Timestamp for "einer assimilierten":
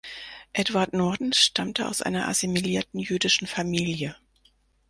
2.01-2.99